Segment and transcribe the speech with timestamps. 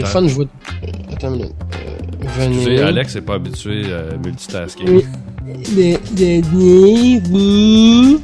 [0.00, 0.44] C'est fun, je vois.
[0.44, 1.52] euh, Attends une minute.
[1.74, 2.56] Euh, venez.
[2.56, 4.88] Excusez, Alex n'est pas habitué à multitasking.
[4.88, 5.04] Oui.
[5.46, 8.20] De- Venez, vous.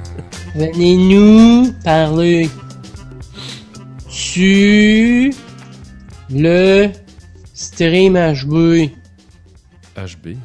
[0.54, 2.48] Venez nous parler.
[4.08, 5.30] Sur
[6.30, 6.88] le
[7.52, 8.90] stream HB.
[9.96, 10.36] HB.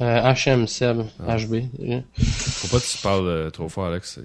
[0.00, 1.02] Euh, HM Seb.
[1.26, 1.36] Ah.
[1.36, 1.54] HB.
[1.82, 2.00] euh.
[2.18, 4.18] Faut pas que tu parles euh, trop fort, Alex.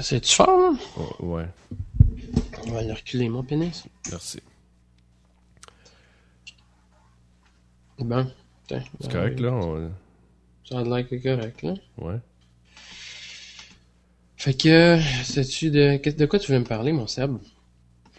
[0.00, 0.76] C'est-tu fort, hein?
[0.98, 1.46] oh, ouais,
[2.66, 3.84] On va le reculer, mon pénis.
[4.10, 4.40] merci.
[7.98, 8.26] Bon.
[8.68, 9.52] C'est euh, correct, là?
[9.52, 9.90] on-
[10.64, 11.74] Ça a l'air que correct, là.
[11.98, 12.18] Ouais.
[14.36, 17.36] Fait que, sais-tu de, de quoi tu veux me parler, mon Seb?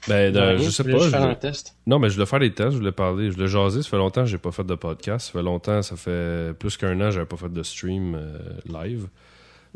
[0.08, 0.98] Ben, de- Rien, je sais pas.
[1.00, 1.76] je faire voulais- un test.
[1.86, 3.84] Non, mais je voulais faire des tests, je voulais parler, je voulais jaser.
[3.84, 5.28] Ça fait longtemps que j'ai pas fait de podcast.
[5.28, 8.40] Ça fait longtemps, ça fait plus qu'un an que j'avais pas fait de stream euh,
[8.66, 9.10] live.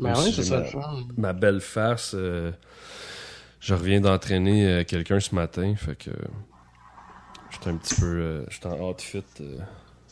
[0.00, 0.94] Ben ouais, c'est ça ma-.
[1.18, 2.50] Ma belle face, euh,
[3.62, 6.10] je reviens d'entraîner euh, quelqu'un ce matin, fait que
[7.50, 9.58] j'étais un petit peu, euh, j'étais en outfit euh,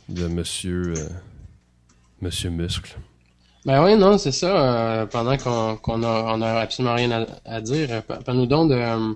[0.09, 0.95] de monsieur,
[2.21, 2.97] monsieur muscle.
[3.67, 5.01] Ben oui, non, c'est ça.
[5.03, 8.71] euh, pendant qu'on qu'on a, on a absolument rien à, à dire, pa- parle-nous donc
[8.71, 9.15] de,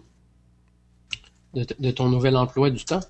[1.79, 3.01] de, ton nouvel emploi du temps.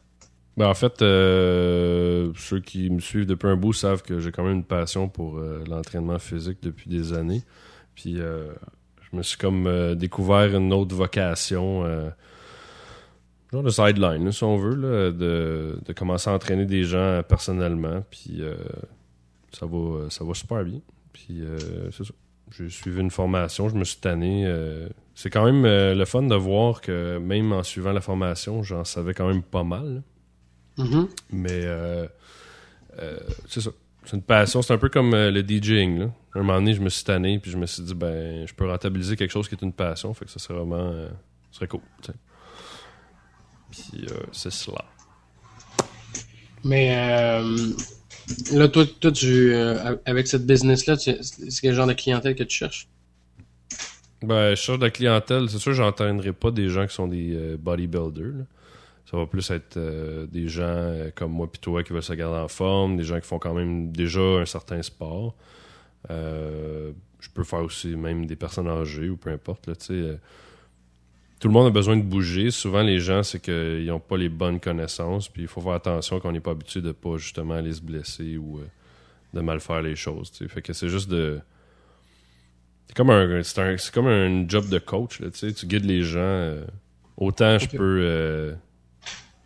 [0.56, 4.44] Ben, en fait, euh, ceux qui me suivent depuis un bout savent que j'ai quand
[4.44, 7.42] même une passion pour euh, l'entraînement physique depuis des années.
[7.96, 8.52] Puis euh,
[9.14, 12.10] je me suis comme euh, découvert une autre vocation, euh,
[13.52, 17.22] genre de sideline, là, si on veut, là, de, de commencer à entraîner des gens
[17.26, 18.04] personnellement.
[18.10, 18.56] Puis euh,
[19.52, 20.80] ça va, ça va super bien.
[21.12, 22.12] Puis euh, c'est ça.
[22.56, 24.46] J'ai suivi une formation, je me suis tanné.
[25.14, 29.14] c'est quand même le fun de voir que même en suivant la formation, j'en savais
[29.14, 30.02] quand même pas mal.
[30.78, 31.08] Mhm.
[31.32, 31.62] Mais
[33.48, 33.70] c'est ça.
[34.04, 34.62] C'est une passion.
[34.62, 35.98] C'est un peu comme euh, le DJing.
[35.98, 36.10] Là.
[36.34, 38.68] Un moment donné, je me suis tanné, puis je me suis dit, ben, je peux
[38.68, 40.12] rentabiliser quelque chose qui est une passion.
[40.14, 40.90] Fait que ça serait vraiment.
[40.90, 41.08] euh,
[41.50, 41.80] serait cool.
[43.70, 44.84] Puis euh, c'est cela.
[46.64, 46.94] Mais
[48.52, 49.54] là, toi, toi tu,
[50.06, 51.20] avec cette business-là, c'est
[51.60, 52.88] quel genre de clientèle que tu cherches?
[54.22, 55.50] Ben, je cherche de la clientèle.
[55.50, 58.32] C'est sûr, j'entraînerai pas des gens qui sont des bodybuilders.
[58.38, 58.44] là.
[59.10, 62.12] Ça va plus être euh, des gens euh, comme moi puis toi qui veulent se
[62.14, 65.34] garder en forme, des gens qui font quand même déjà un certain sport.
[66.10, 69.66] Euh, je peux faire aussi même des personnes âgées ou peu importe.
[69.66, 70.16] Là, euh,
[71.38, 72.50] tout le monde a besoin de bouger.
[72.50, 75.28] Souvent, les gens, c'est qu'ils n'ont pas les bonnes connaissances.
[75.28, 78.36] Puis il faut faire attention qu'on n'est pas habitué de pas justement aller se blesser
[78.38, 78.60] ou
[79.34, 80.30] de mal faire les choses.
[80.32, 80.48] tu sais.
[80.48, 81.40] Fait que c'est juste de.
[82.86, 85.20] C'est comme un, c'est un, c'est comme un job de coach.
[85.20, 86.20] Là, tu guides les gens.
[86.20, 86.64] euh,
[87.16, 87.98] autant je peux.
[88.02, 88.54] euh,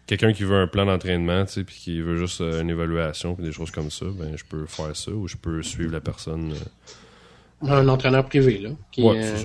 [0.08, 3.34] Quelqu'un qui veut un plan d'entraînement, tu sais, puis qui veut juste euh, une évaluation,
[3.36, 6.00] puis des choses comme ça, ben je peux faire ça ou je peux suivre la
[6.00, 6.52] personne.
[7.62, 8.70] euh, Un entraîneur privé, là.
[8.90, 9.36] Qui, ouais, euh,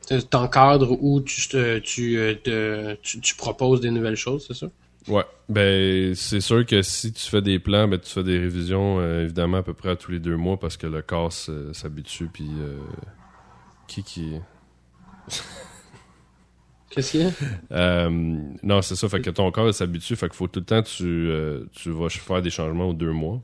[0.00, 0.26] c'est ça.
[0.26, 4.68] t'encadres ou tu, te- tu, te- tu, tu proposes des nouvelles choses, c'est ça?
[5.08, 9.00] Ouais, ben c'est sûr que si tu fais des plans, ben tu fais des révisions
[9.00, 12.26] euh, évidemment à peu près à tous les deux mois parce que le corps s'habitue
[12.32, 12.76] puis euh,
[13.86, 14.34] qui qui
[16.90, 17.30] Qu'est-ce qu'il y a?
[17.72, 18.08] Euh,
[18.62, 21.04] non c'est ça fait que ton corps s'habitue fait qu'il faut tout le temps tu
[21.04, 23.40] euh, tu vas faire des changements aux deux mois.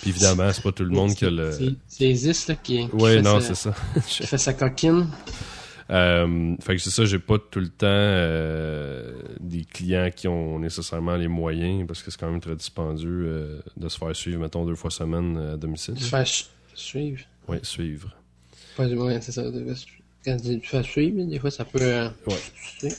[0.00, 1.52] Puis évidemment c'est pas tout le monde qui a le
[1.88, 3.74] C'est- Isis, là, qui, qui Ouais fait non c'est ça.
[4.06, 5.08] qui fait sa coquine.
[5.90, 10.58] Euh, fait que c'est ça, j'ai pas tout le temps euh, des clients qui ont
[10.58, 14.40] nécessairement les moyens parce que c'est quand même très dispendieux euh, de se faire suivre,
[14.40, 15.94] mettons, deux fois semaine à domicile.
[15.98, 17.20] Fais ch- suivre.
[17.48, 18.16] Oui, suivre.
[18.78, 19.42] Pas, ouais, c'est ça.
[20.24, 21.78] Quand tu fais suivre, des fois, ça peut...
[21.82, 22.34] euh, Ouais.
[22.80, 22.96] tu sais.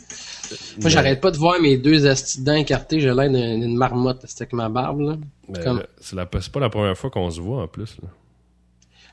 [0.79, 2.99] Moi, j'arrête pas de voir mes deux astis de dents écartés.
[2.99, 4.23] J'ai l'air d'une marmotte.
[4.39, 5.17] Avec ma barbe, là.
[5.49, 7.97] Mais Comme- là, c'est la- pas la première fois qu'on se voit en plus.
[8.01, 8.09] Là.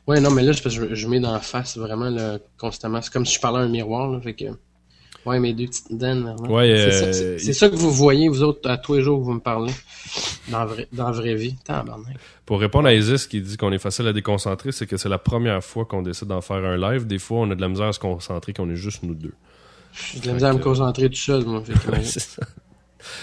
[0.06, 2.38] Ouais, non, mais là, c'est parce que je, je mets dans la face vraiment là,
[2.58, 3.00] constamment.
[3.00, 4.20] C'est comme si je parlais à un miroir, là.
[4.20, 4.44] Fait que.
[5.24, 6.34] Ouais, mes deux petites dents.
[6.48, 9.18] Ouais, C'est ça- euh, c'est ça que vous voyez, vous autres, à tous les jours
[9.20, 9.72] que vous me parlez.
[10.48, 11.54] Dans la vraie, dans la vraie vie.
[11.64, 12.16] Tabarnak.
[12.44, 15.18] Pour répondre à Isis qui dit qu'on est facile à déconcentrer, c'est que c'est la
[15.18, 17.06] première fois qu'on décide d'en faire un live.
[17.06, 19.32] Des fois, on a de la misère à se concentrer qu'on est juste nous deux.
[20.12, 21.62] J'ai de la misère à me que- concentrer tout seul, moi.
[21.62, 22.42] Fait que, Ouais, c'est ça.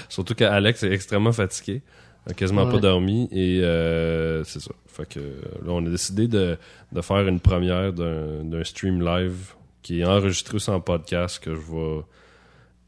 [0.08, 1.82] Surtout qu'Alex est extrêmement fatigué.
[2.30, 2.72] a quasiment Ouais.
[2.74, 4.72] pas dormi et euh, c'est ça.
[4.88, 6.58] Fait que euh, là, on a décidé de,
[6.92, 11.52] de faire une première d'un d'un stream live qui est enregistré aussi en podcast que
[11.56, 12.02] je vais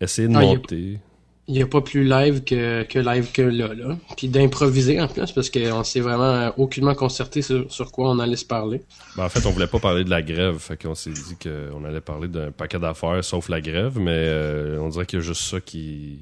[0.02, 1.00] essayer de monter.
[1.48, 3.98] Il n'y a pas plus live que, que live que là, là.
[4.16, 8.36] Puis d'improviser en plus, parce qu'on s'est vraiment aucunement concerté sur, sur quoi on allait
[8.38, 8.84] se parler.
[9.18, 11.84] Ben, en fait, on voulait pas parler de la grève, fait qu'on s'est dit qu'on
[11.84, 15.26] allait parler d'un paquet d'affaires sauf la grève, mais euh, on dirait qu'il y a
[15.26, 16.20] juste ça qui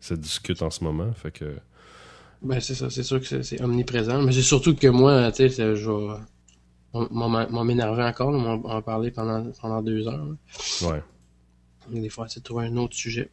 [0.00, 1.54] se discute en ce moment, fait que
[2.42, 4.22] Ben c'est ça, c'est sûr que c'est- omniprésent.
[4.22, 6.14] Mais c'est surtout que moi, tu sais, je vais
[7.10, 10.24] m'en- m'énerver encore, on va en parler pendant, pendant deux heures.
[10.26, 10.88] là.
[10.88, 11.02] ouais.
[11.90, 13.30] Des fois, c'est de trouver un autre sujet.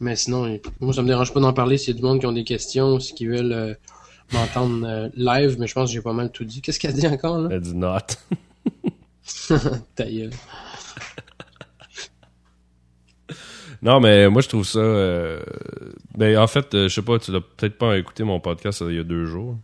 [0.00, 2.26] Mais sinon, moi, ça me dérange pas d'en parler s'il y a du monde qui
[2.26, 3.74] ont des questions ou qui veulent euh,
[4.32, 6.60] m'entendre euh, live, mais je pense que j'ai pas mal tout dit.
[6.60, 7.48] Qu'est-ce qu'elle dit encore, là?
[7.52, 7.98] Elle dit not.
[9.94, 10.30] Ta gueule.
[13.82, 14.78] Non, mais moi, je trouve ça.
[14.78, 15.40] euh,
[16.18, 18.98] Ben, en fait, je sais pas, tu l'as peut-être pas écouté mon podcast il y
[18.98, 19.56] a deux jours.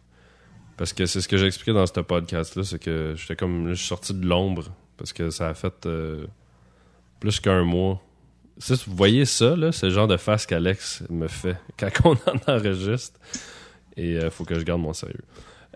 [0.76, 3.66] Parce que c'est ce que j'ai expliqué dans ce podcast-là, c'est que j'étais comme.
[3.68, 4.64] là, Je suis sorti de l'ombre.
[4.98, 6.26] Parce que ça a fait euh,
[7.20, 8.00] plus qu'un mois.
[8.58, 12.52] Vous voyez ça, là, c'est le genre de face qu'Alex me fait quand on en
[12.54, 13.18] enregistre.
[13.96, 15.20] Et euh, faut que je garde mon sérieux.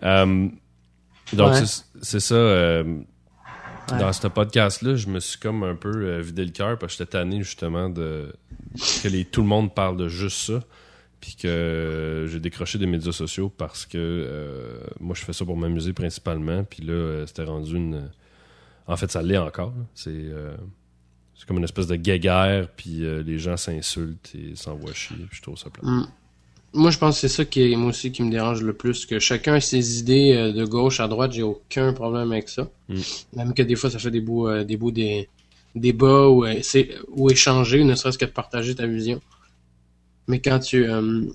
[0.03, 0.47] Euh,
[1.33, 1.63] donc, Ouais.
[2.01, 2.35] c'est- ça.
[2.35, 3.99] Ouais.
[3.99, 7.11] Dans ce podcast-là, je me suis comme un peu vidé le cœur parce que j'étais
[7.17, 8.33] tanné justement de
[9.03, 10.59] que les, tout le monde parle de juste ça.
[11.21, 15.55] Puis que j'ai décroché des médias sociaux parce que euh, moi je fais ça pour
[15.55, 16.63] m'amuser principalement.
[16.63, 18.09] Puis là, euh, c'était rendu une.
[18.87, 19.73] En fait, ça l'est encore.
[19.93, 20.55] C'est euh,
[21.35, 25.15] c'est comme une espèce de guéguerre, puis euh, les gens s'insultent et s'envoient chier.
[25.29, 25.87] Puis je trouve ça plat.
[25.87, 26.07] Mm.
[26.73, 29.05] Moi, je pense que c'est ça qui est, moi aussi, qui me dérange le plus.
[29.05, 32.67] Que chacun a ses idées de gauche à droite, j'ai aucun problème avec ça.
[32.89, 32.95] Mm.
[33.35, 35.29] Même que des fois, ça fait des beaux, des beaux des,
[35.75, 36.45] débats ou,
[37.09, 39.21] ou échanger, ne serait-ce que de partager ta vision.
[40.27, 41.25] Mais quand tu, euh,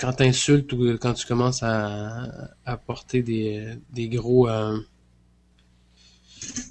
[0.00, 4.78] quand t'insultes ou quand tu commences à, à porter des, des gros, euh,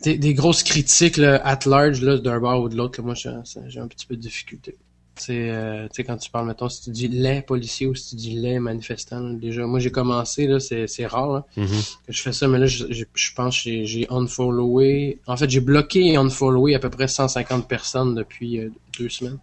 [0.04, 3.32] des, des grosses critiques là, at large là, d'un bord ou de l'autre, moi j'ai
[3.68, 4.76] j'ai un petit peu de difficulté.
[5.16, 8.12] C'est, euh, tu sais, quand tu parles, mettons, si tu dis les policiers ou si
[8.12, 11.68] tu dis les manifestants, là, déjà, moi j'ai commencé, là, c'est, c'est rare là, Mhm.
[12.08, 15.38] que je fais ça, mais là, je, je, je pense que j'ai, j'ai unfollowé, en
[15.38, 19.38] fait, j'ai bloqué et unfollowé à peu près 150 personnes depuis euh, deux semaines.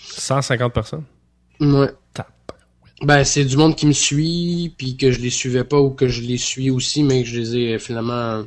[0.00, 1.04] 150 personnes?
[1.60, 1.88] Ouais.
[2.12, 2.28] Tape.
[3.02, 6.08] Ben, c'est du monde qui me suit, puis que je les suivais pas ou que
[6.08, 8.42] je les suis aussi, mais que je les ai euh, finalement.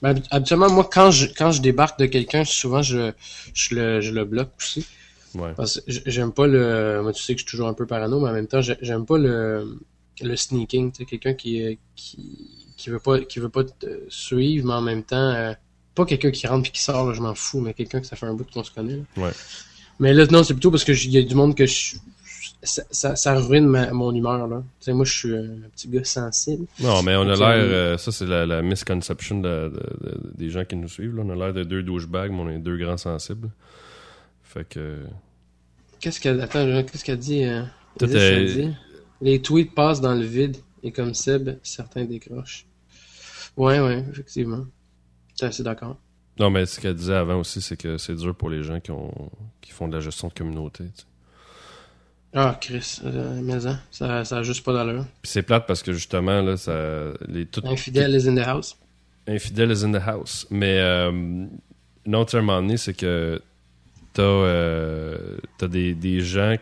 [0.00, 3.12] Ben, habi- habituellement, moi, quand je, quand je débarque de quelqu'un, souvent, je,
[3.54, 4.86] je, le, je le bloque aussi.
[5.34, 5.52] Ouais.
[5.56, 7.00] Parce que j'aime pas le.
[7.02, 8.76] Moi, tu sais que je suis toujours un peu parano, mais en même temps, j'ai-
[8.82, 9.78] j'aime pas le,
[10.20, 10.92] le sneaking.
[10.92, 14.74] Tu sais, quelqu'un qui, euh, qui, qui veut pas, qui veut pas te suivre, mais
[14.74, 15.52] en même temps, euh,
[15.94, 18.16] pas quelqu'un qui rentre puis qui sort, là, je m'en fous, mais quelqu'un que ça
[18.16, 18.96] fait un bout qu'on se connaît.
[18.96, 19.24] là.
[19.24, 19.32] Ouais.
[20.00, 21.96] Mais là, non, c'est plutôt parce que il y a du monde que je,
[22.62, 24.62] ça, ça, ça ruine ma- mon humeur, là.
[24.80, 26.66] Tu sais, moi, je suis un petit gars sensible.
[26.80, 27.38] Non, mais on a l'air.
[27.56, 31.16] euh, ça, c'est la, la misconception de- de- de- des gens qui nous suivent.
[31.16, 31.22] là.
[31.24, 33.50] On a l'air de deux douchebags, mais on est deux grands sensibles.
[34.42, 34.98] Fait que.
[36.00, 37.62] Qu'est-ce qu'elle, attends, je- qu'est-ce qu'elle dit, euh,
[38.46, 38.70] dit?
[39.20, 42.66] Les tweets passent dans le vide, et comme Seb, certains décrochent.
[43.56, 44.64] Ouais, ouais, effectivement.
[45.36, 45.96] T'es assez d'accord.
[46.38, 48.90] Non, mais ce qu'elle disait avant aussi, c'est que c'est dur pour les gens qui,
[48.90, 49.30] ont,
[49.60, 50.84] qui font de la gestion de communauté.
[50.84, 51.06] tu sais.
[52.34, 55.04] Ah, Chris, euh, mais hein, ça, ça a juste pas d'allure.
[55.20, 58.78] Puis c'est plate parce que justement, là, ça, les, tout, Infidèle is in the house.
[59.28, 60.46] Infidèle is in the house.
[60.50, 63.40] Mais euh, un moment donné, c'est que
[64.14, 66.56] t'as euh, t'as des, des gens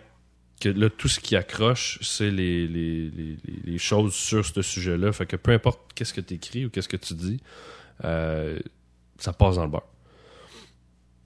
[0.61, 4.61] que là, tout ce qui accroche, c'est les, les, les, les- les choses sur ce
[4.62, 5.12] sujet-là.
[5.12, 7.40] Fait que peu importe qu'est-ce que tu écris ou qu'est-ce que tu dis,
[8.05, 8.58] euh,
[9.22, 9.87] ça passe dans le beurre.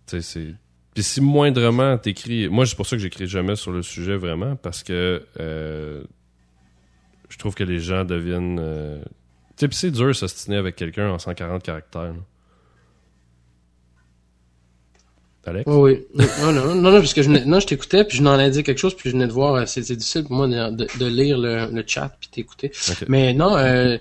[0.07, 0.55] Tu sais, c'est.
[0.95, 2.49] Puis si moindrement t'écris.
[2.49, 6.05] Moi, c'est pour ça que j'écris jamais sur le sujet vraiment, parce que euh,
[7.29, 8.59] je trouve que les gens deviennent.
[8.61, 9.03] euh,
[9.57, 12.03] tu sais, puis c'est dur de s'ostiner avec quelqu'un en 140 caractères.
[12.03, 12.21] là.
[15.47, 15.65] Alex?
[15.67, 16.25] Oui, oui.
[16.41, 18.63] Non, non, non, non, parce que je, non, je t'écoutais, puis je n'en ai dit
[18.63, 21.71] quelque chose, puis je venais de voir, euh, c'est difficile pour moi de, lire le,
[21.71, 22.73] le chat, puis t'écouter.
[23.09, 23.99] Mais non, euh,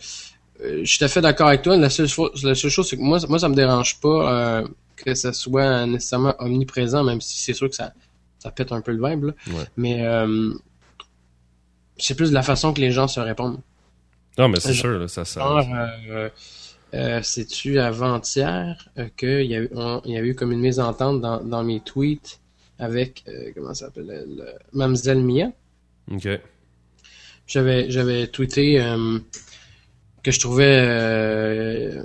[0.62, 1.75] je suis tout à fait d'accord avec toi.
[1.77, 2.07] La seule,
[2.43, 5.86] la seule chose, c'est que moi, moi, ça me dérange pas euh, que ça soit
[5.86, 7.93] nécessairement omniprésent, même si c'est sûr que ça,
[8.39, 9.25] ça pète un peu le vibe.
[9.25, 9.33] Là.
[9.48, 9.63] Ouais.
[9.77, 10.53] Mais euh,
[11.98, 13.60] c'est plus de la façon que les gens se répondent.
[14.38, 15.24] Non, mais c'est sûr, là, ça.
[15.24, 15.63] Genre,
[16.10, 16.29] euh,
[16.95, 20.60] euh, c'est-tu avant-hier euh, qu'il y, a eu- on- il y a eu comme une
[20.60, 22.39] mésentente dans, dans mes tweets
[22.79, 25.51] avec, euh, comment ça s'appelle, le- le- Mamzelle Mia?
[26.12, 26.27] Ok.
[27.45, 29.19] J'avais j'avais tweeté euh,
[30.24, 32.01] que je trouvais euh,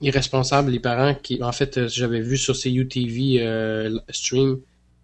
[0.00, 4.58] irresponsable les parents qui en fait euh, j'avais vu sur ces UTV euh, stream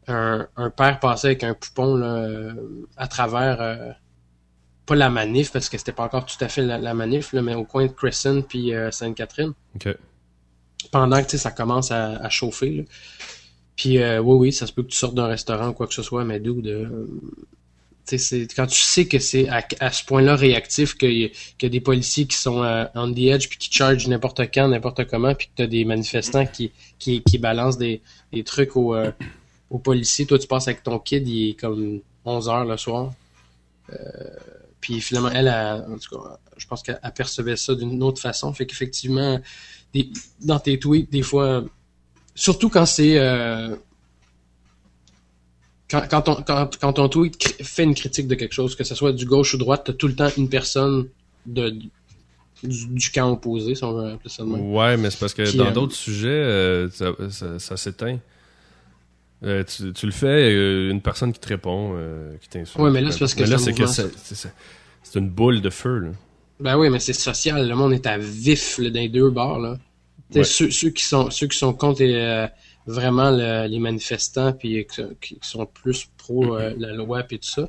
[0.09, 2.53] un, un père passer avec un poupon là, euh,
[2.97, 3.91] à travers euh,
[4.85, 7.41] pas la manif parce que c'était pas encore tout à fait la, la manif là,
[7.43, 9.97] mais au coin de Crescent puis euh, Sainte-Catherine Ok.
[10.91, 12.71] pendant que ça commence à, à chauffer.
[12.79, 12.83] Là.
[13.77, 15.95] Puis euh, oui, oui, ça se peut que tu sortes d'un restaurant ou quoi que
[15.95, 17.09] ce soit, mais d'où de.
[18.07, 21.33] Tu c'est quand tu sais que c'est à, à ce point-là réactif qu'il y,
[21.63, 24.69] y a des policiers qui sont euh, on the edge puis qui chargent n'importe quand,
[24.69, 28.95] n'importe comment, puis que t'as des manifestants qui, qui, qui balancent des, des trucs aux,
[28.95, 29.13] euh,
[29.71, 30.27] aux policiers.
[30.27, 33.13] Toi, tu passes avec ton kid, il est comme 11 heures le soir.
[33.93, 33.97] Euh,
[34.81, 38.53] puis finalement, elle, a, en tout cas, je pense qu'elle apercevait ça d'une autre façon.
[38.53, 39.41] Fait qu'effectivement,
[40.41, 41.65] dans tes tweets, des fois,
[42.35, 43.77] surtout quand c'est euh,
[45.93, 49.27] quand, quand, ton, quand, tweet fait une critique de quelque chose, que ce soit du
[49.27, 51.09] gauche ou droite, t'as tout le temps une personne
[51.45, 51.75] de,
[52.63, 54.73] du, camp opposé, si on veut appeler ça de même.
[54.73, 57.13] Ouais, mais c'est parce que dans d'autres sujets, ça,
[57.59, 58.19] ça, s'éteint.
[59.43, 61.95] tu, tu, le fais, une personne qui te répond,
[62.41, 62.83] qui t'insulte.
[62.83, 63.45] Ouais, mais là, c'est parce que
[65.03, 65.99] c'est une boule de feu.
[65.99, 66.09] Là.
[66.61, 67.69] Ben oui, mais c'est social.
[67.69, 69.59] Le monde est à vif là, dans les deux bords.
[69.59, 69.77] Là.
[70.45, 72.47] Ceux, ceux, qui sont, ceux qui sont contre les,
[72.87, 74.87] vraiment les manifestants puis
[75.21, 77.69] qui, sont plus pro euh, la loi puis tout ça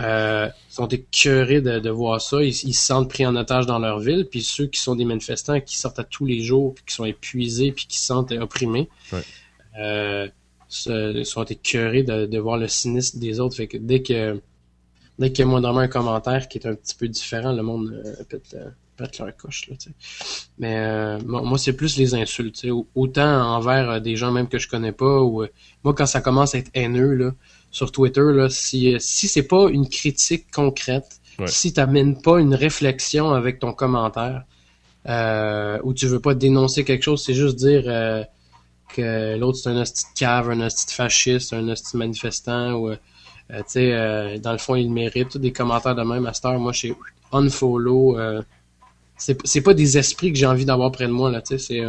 [0.00, 2.42] euh, sont écœurés de, de voir ça.
[2.42, 4.26] Ils, se sentent pris en otage dans leur ville.
[4.30, 7.04] Puis ceux qui sont des manifestants qui sortent à tous les jours puis qui sont
[7.04, 8.88] épuisés puis qui se sentent opprimés
[9.78, 10.28] euh,
[10.68, 13.56] sont écœurés de, de voir le cynisme des autres.
[13.56, 14.40] Fait que dès que
[15.18, 17.92] dès qu'il y a moindrement un commentaire qui est un petit peu différent, le monde
[17.92, 18.56] euh, pète,
[19.00, 19.68] leur coche.
[19.68, 19.76] Là,
[20.58, 22.66] Mais euh, moi, c'est plus les insultes.
[22.94, 25.20] Autant envers euh, des gens même que je connais pas.
[25.20, 25.46] ou
[25.84, 27.32] Moi, quand ça commence à être haineux là,
[27.70, 32.54] sur Twitter, là, si, si c'est pas une critique concrète, si tu n'amènes pas une
[32.54, 34.44] réflexion avec ton commentaire,
[35.82, 37.84] ou tu veux pas dénoncer quelque chose, c'est juste dire
[38.94, 42.90] que l'autre c'est un hostie de cave, un hostie de fasciste, un hostie manifestant, ou
[43.52, 46.22] euh, tu sais, euh, dans le fond, il mérite des commentaires de même.
[46.22, 46.94] Master, moi, chez
[47.32, 48.42] unfollow, euh,
[49.44, 51.80] c'est pas des esprits que j'ai envie d'avoir près de moi, là, tu sais, c'est...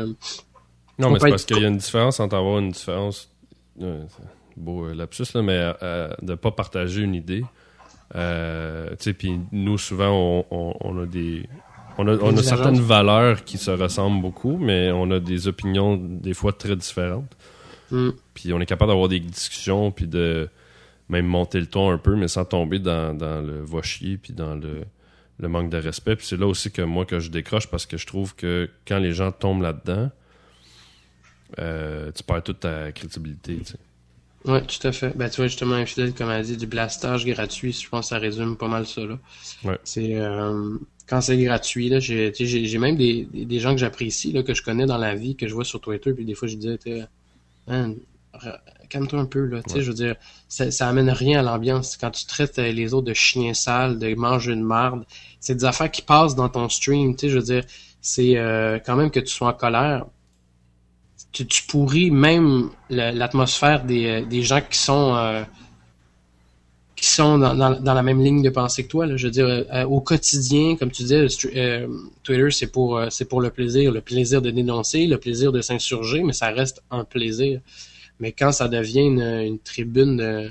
[1.00, 3.29] non, mais c'est parce qu'il y a une différence entre avoir une différence...
[4.57, 5.73] beau lapsus, là, mais
[6.21, 7.43] de pas partager une idée.
[8.13, 8.19] tu
[9.00, 11.47] sais, puis nous, souvent, on, a des...
[11.97, 15.97] On a, on a certaines valeurs qui se ressemblent beaucoup, mais on a des opinions
[15.97, 17.35] des fois très différentes.
[17.91, 18.09] Mm.
[18.33, 20.50] Puis on est capable d'avoir des discussions, puis de
[21.09, 24.55] même monter le ton un peu, mais sans tomber dans, le va chier puis dans
[24.55, 24.83] le,
[25.48, 26.15] manque de respect.
[26.15, 29.00] Puis c'est là aussi que moi que je décroche parce que je trouve que quand
[29.00, 30.10] les gens tombent là-dedans,
[31.60, 33.57] euh, tu perds toute ta crédibilité.
[33.57, 33.77] Tu sais.
[34.45, 35.15] Oui, tout à fait.
[35.15, 38.17] Ben, tu vois, justement, infidèle, comme elle dit, du blastage gratuit, je pense que ça
[38.17, 39.01] résume pas mal ça.
[39.01, 39.19] Là.
[39.63, 39.77] Ouais.
[39.83, 44.41] C'est euh, quand c'est gratuit, là, j'ai, j'ai, même des, des, gens que j'apprécie, là,
[44.43, 46.55] que je connais dans la vie, que je vois sur Twitter, puis des fois je
[46.55, 46.79] disais,
[48.91, 49.61] calme-toi un peu, là.
[49.63, 50.15] Tu sais, je veux dire,
[50.47, 51.97] ça, ça amène rien à l'ambiance.
[51.97, 55.05] Quand tu traites euh, les autres de chiens sales, de manger une marde,
[55.39, 57.63] c'est des affaires qui passent dans ton stream, tu sais, je veux dire,
[58.01, 60.05] c'est euh, quand même que tu sois en colère.
[61.31, 65.45] Tu, tu pourris même l'atmosphère des, euh, des gens qui sont
[66.97, 69.07] qui sont dans, dans, la même ligne de pensée que toi.
[69.07, 69.17] Là.
[69.17, 71.25] Je veux dire, au quotidien, comme tu disais,
[72.21, 76.21] Twitter, c'est pour, c'est pour le plaisir, le plaisir de dénoncer, le plaisir de s'insurger,
[76.21, 77.61] mais ça reste un plaisir.
[78.22, 80.50] Mais quand ça devient une, tribune de,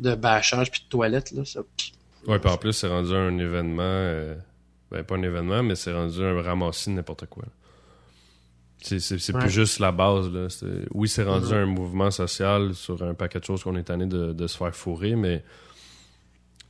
[0.00, 1.60] de bâchage puis de toilette, là, ça.
[2.26, 3.82] Ouais, puis en plus, c'est rendu un événement.
[3.82, 4.34] Euh,
[4.90, 7.44] ben, pas un événement, mais c'est rendu un ramassis de n'importe quoi.
[8.82, 10.28] C'est plus juste la base.
[10.28, 10.48] Là.
[10.90, 14.32] Oui, c'est rendu un mouvement social sur un paquet de choses qu'on est tanné de,
[14.32, 15.44] de, se faire fourrer, mais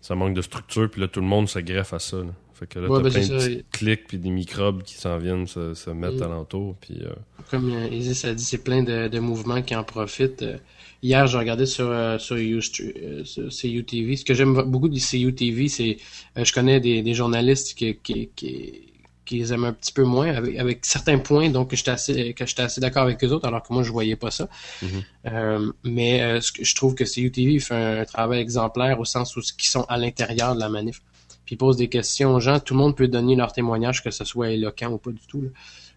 [0.03, 2.19] ça manque de structure, puis là, tout le monde se greffe à ça.
[2.55, 5.47] Fait que là, t'as ben, plein de petits clics puis des microbes qui s'en viennent
[5.47, 6.23] se, se mettre mm.
[6.23, 6.75] alentour.
[6.81, 7.13] Puis, euh...
[7.51, 10.43] Comme euh, Isis a dit, c'est plein de, de, mouvements qui en profitent.
[10.43, 10.59] Euh,
[11.03, 14.17] hier, j'ai regardé sur, euh, sur, sur CUTV.
[14.17, 15.97] Ce que j'aime beaucoup de CUTV, c'est
[16.37, 18.92] je connais des, des journalistes qui, qui, qui,
[19.25, 22.35] qui, les aiment un petit peu moins, avec, avec certains points, donc que j'étais assez,
[22.35, 24.49] que j'étais assez d'accord avec eux autres, alors que moi, je voyais pas ça.
[24.83, 25.73] Mm-hmm.
[25.85, 29.65] mais ce que, je trouve que CUTV fait un, travail exemplaire au sens où ils
[29.65, 31.01] sont à l'intérieur de la manif
[31.45, 32.61] puis pose des questions aux gens.
[32.61, 35.51] Tout le monde peut donner leur témoignage, que ce soit éloquent ou pas du tout.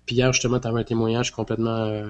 [0.06, 2.10] Puis hier, justement, tu avais un témoignage complètement, euh,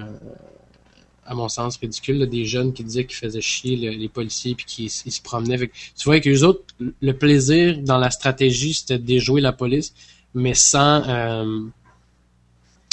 [1.26, 4.90] à mon sens, ridicule, des jeunes qui disaient qu'ils faisaient chier les policiers puis qu'ils
[4.90, 5.56] se promenaient.
[5.56, 5.72] Avec...
[5.96, 9.94] Tu vois, que les autres, le plaisir dans la stratégie, c'était de déjouer la police,
[10.36, 11.08] mais sans...
[11.10, 11.62] Euh,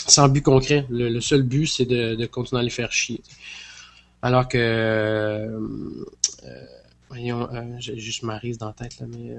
[0.07, 0.87] sans but concret.
[0.91, 3.23] Le, seul but, c'est de, continuer à les faire chier.
[4.23, 4.59] Alors que...
[4.59, 5.61] Euh,
[7.09, 9.37] voyons, j'ai juste Marise dans la tête, là, mais...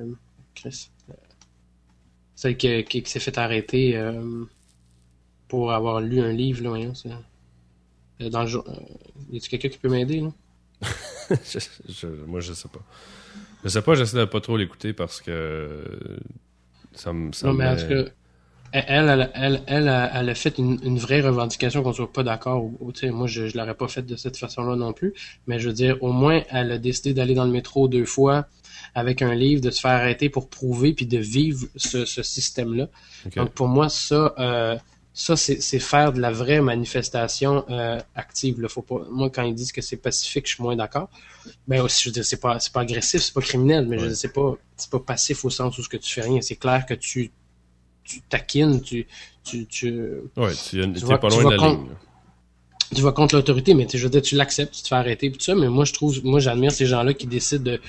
[0.56, 0.90] Chris.
[2.36, 4.46] Celle qui, qui, s'est fait arrêter euh,
[5.48, 7.10] pour avoir lu un livre, là, voyons, c'est...
[8.22, 8.64] Euh, dans le jour.
[8.68, 8.74] Euh,
[9.32, 10.32] y a-tu quelqu'un qui peut m'aider, là?
[12.28, 12.82] moi, je sais pas.
[13.64, 16.20] Je sais pas, j'essaie de pas trop l'écouter parce que
[16.96, 17.32] ça me.
[17.44, 18.12] non, mais en tout cas,
[18.72, 22.72] elle, elle, elle, elle, elle, a fait une, une vraie revendication qu'on soit pas d'accord.
[23.04, 25.14] Moi, je, je l'aurais pas fait de cette façon-là non plus.
[25.46, 28.48] Mais je veux dire, au moins, elle a décidé d'aller dans le métro deux fois
[28.96, 32.90] avec un livre, de se faire arrêter pour prouver puis de vivre ce, ce système-là.
[33.36, 34.76] Donc pour moi, ça, euh,
[35.14, 38.60] ça c'est faire de la vraie manifestation euh, active.
[38.60, 38.68] Là.
[38.68, 41.10] Faut pas, moi, quand ils disent que c'est pacifique, je suis moins d'accord.
[41.68, 44.06] Ben, aussi, je veux dire, c'est pas, c'est pas agressif, c'est pas criminel, mais je
[44.06, 46.42] veux c'est pas, c'est pas passif au sens où ce que tu fais rien.
[46.42, 47.32] C'est clair que tu,
[48.04, 49.06] tu taquines, tu,
[49.44, 50.02] tu, tu,
[50.36, 51.90] ouais, tu, tu pas loin de la ligne.
[52.96, 55.32] tu vas contre l'autorité, mais tu je veux dire, tu l'acceptes, tu te fais arrêter,
[55.32, 55.54] tout ça.
[55.54, 57.80] Mais moi, je trouve, moi, j'admire ces gens-là qui décident de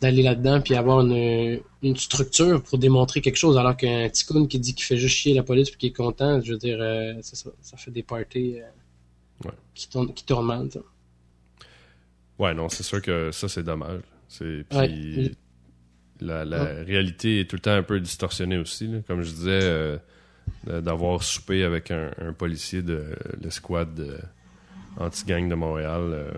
[0.00, 4.58] d'aller là-dedans puis avoir une, une structure pour démontrer quelque chose alors qu'un ticoun qui
[4.58, 7.14] dit qu'il fait juste chier la police puis qui est content je veux dire euh,
[7.22, 10.80] ça, ça, fait des parties euh, qui tournent qui mal ça.
[12.38, 15.36] ouais non c'est sûr que ça c'est dommage c'est puis
[16.20, 18.98] la, la réalité est tout le temps un peu distorsionnée aussi là.
[19.06, 19.98] comme je disais euh,
[20.66, 23.04] d'avoir soupé avec un, un, policier de
[23.42, 24.20] le squad
[24.98, 26.34] anti-gang de Montréal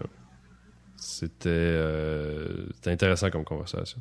[1.47, 4.01] euh, c'était intéressant comme conversation.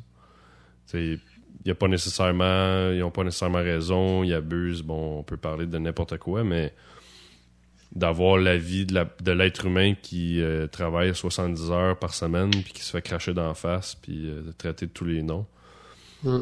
[0.94, 1.18] Il
[1.64, 4.82] y a pas nécessairement, ils n'ont pas nécessairement raison, ils abusent.
[4.82, 6.74] Bon, on peut parler de n'importe quoi, mais
[7.94, 12.90] d'avoir l'avis de l'être humain qui euh, travaille 70 heures par semaine puis qui se
[12.90, 15.46] fait cracher d'en face puis euh, traiter de tous les noms.
[16.22, 16.40] Mm.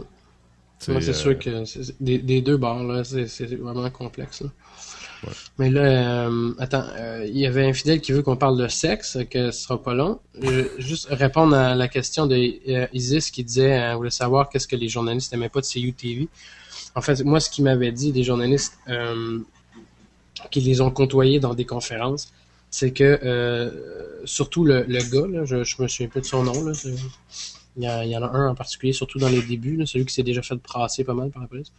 [0.78, 1.50] C'est sûr que
[2.00, 4.42] des, deux bords, c'est vraiment complexe.
[5.58, 5.80] Mais là,
[6.28, 9.50] euh, attends, euh, il y avait un fidèle qui veut qu'on parle de sexe, que
[9.50, 10.20] ce sera pas long.
[10.40, 12.36] Je juste répondre à la question de
[12.68, 16.28] euh, Isis qui disait, voulait savoir qu'est-ce que les journalistes n'aimaient pas de CUTV.
[16.94, 18.78] En fait, moi, ce qu'il m'avait dit des journalistes
[20.50, 22.32] qui les ont côtoyés dans des conférences,
[22.70, 23.70] c'est que
[24.24, 26.72] surtout le, gars, je, me souviens peu de son nom, là,
[27.76, 30.14] il y, il y, en a un en particulier, surtout dans les débuts, celui qui
[30.14, 31.72] s'est déjà fait brasser pas mal par la police.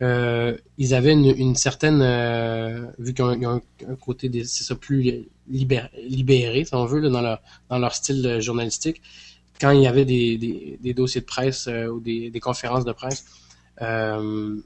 [0.00, 6.64] Euh, ils avaient une, certaine, euh, vu qu'ils ont, un, côté, c'est ça, plus libéré,
[6.64, 7.20] si on veut, dans,
[7.78, 9.02] leur, style journalistique,
[9.60, 13.24] quand il y avait des, dossiers de presse euh, ou des, conférences de presse,
[13.82, 14.56] euh,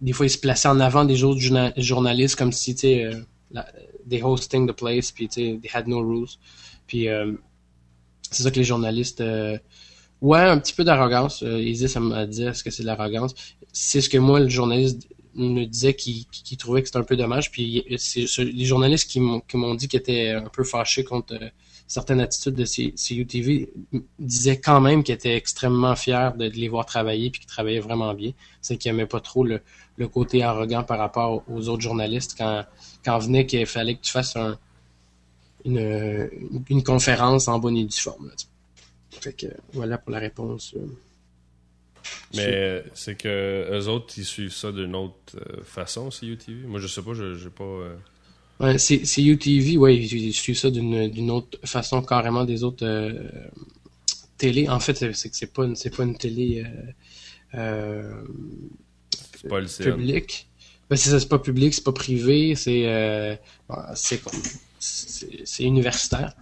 [0.00, 1.40] des fois ils se plaçaient en avant des autres
[1.78, 3.02] journalistes comme si tu
[4.04, 6.28] des hosting the place puis tu they had no rules
[6.86, 7.08] puis
[8.30, 9.22] c'est ça que les journalistes
[10.24, 11.42] Ouais, un petit peu d'arrogance.
[11.42, 13.34] Euh, Isis, ça m'a dit, est-ce que c'est de l'arrogance?
[13.74, 17.16] C'est ce que moi, le journaliste me disait qui, qui, trouvait que c'était un peu
[17.16, 17.50] dommage.
[17.50, 21.48] Puis c'est les journalistes qui m'ont dit qu'ils étaient un peu fâchés contre euh,
[21.86, 23.72] certaines attitudes de CUTV
[24.18, 28.14] disaient quand même qu'ils étaient extrêmement fiers de, les voir travailler puis qu'ils travaillaient vraiment
[28.14, 28.32] bien.
[28.62, 29.60] C'est qu'ils n'aimaient pas trop le,
[30.12, 32.64] côté arrogant par rapport aux autres journalistes quand,
[33.04, 34.56] quand venait qu'il fallait que tu fasses un,
[35.64, 36.30] une,
[36.68, 38.30] une, conférence en bonne et due forme.
[39.10, 40.74] Fait que voilà pour la réponse.
[42.36, 42.82] Euh.
[42.82, 46.66] Mais c'est que eux autres, ils suivent ça d'une autre euh, façon, CUTV.
[46.66, 47.64] Moi, je sais pas, je j'ai pas.
[47.64, 47.94] Euh,
[48.60, 52.86] ouais, c'est UTV, ouais, ils suivent ça d'une autre façon carrément des autres
[54.38, 54.68] télé.
[54.68, 56.64] En fait, c'est que c'est pas une, c'est pas une télé
[57.52, 60.48] c'est pas le public.
[60.90, 63.38] Ben, c'est ça, c'est pas public, c'est pas privé, c'est
[63.94, 64.20] c'est
[64.78, 66.34] c'est universitaire.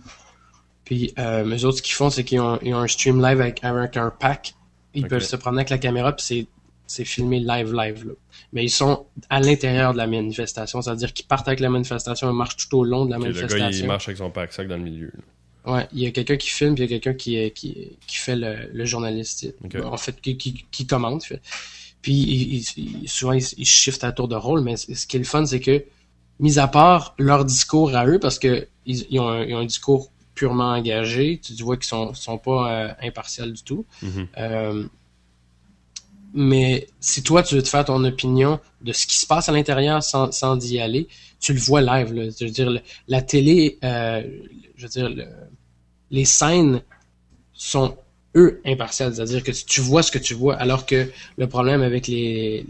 [0.84, 3.64] Puis euh, eux autres, ce qu'ils font, c'est qu'ils ont, un stream live avec,
[3.96, 4.54] un pack.
[4.94, 6.46] Ils peuvent se prendre avec la caméra, puis
[6.86, 8.06] c'est filmé live, live.
[8.06, 8.12] Là.
[8.52, 12.32] Mais ils sont à l'intérieur de la manifestation, c'est-à-dire qu'ils partent avec la manifestation et
[12.32, 13.66] marchent tout au long de la manifestation.
[13.66, 15.10] Le gars, il marche avec son pack sac dans le milieu.
[15.64, 18.16] Ouais, il y a quelqu'un qui filme, puis il y a quelqu'un qui, qui, qui
[18.16, 19.54] fait le, le journaliste.
[19.82, 21.24] En fait, qui, qui, qui commente.
[22.02, 22.66] Puis
[23.06, 25.60] souvent, ils, ils shiftent à tour de rôle, mais ce qui est le fun, c'est
[25.60, 25.84] que,
[26.40, 29.64] mis à part leur discours à eux, parce que ils, ont, un, ils ont un
[29.64, 30.10] discours
[30.42, 31.40] purement engagés.
[31.40, 33.86] Tu, vois qu'ils sont, sont pas euh, impartials du tout.
[34.02, 34.26] Mhm.
[34.38, 34.84] Euh,
[36.34, 39.52] mais si toi, tu veux te faire ton opinion de ce qui se passe à
[39.52, 41.06] l'intérieur sans, sans y aller,
[41.38, 42.12] tu le vois live.
[42.12, 42.24] Là.
[42.36, 42.72] Je veux dire,
[43.06, 44.22] la télé, euh,
[44.74, 45.10] je veux dire,
[46.10, 46.82] les scènes
[47.52, 47.96] sont
[48.34, 52.08] eux impartiales, c'est-à-dire que tu vois ce que tu vois, alors que le problème avec
[52.08, 52.66] les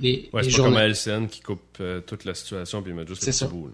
[0.00, 3.32] les, ouais, c'est pas comme LCN qui coupe toute la situation puis met juste le
[3.32, 3.72] petit bout.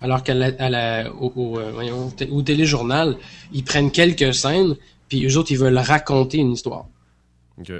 [0.00, 3.16] Alors qu'à la, au, au, euh, au, téléjournal,
[3.52, 4.76] ils prennent quelques scènes,
[5.08, 6.86] puis eux autres, ils veulent raconter une histoire.
[7.60, 7.72] OK.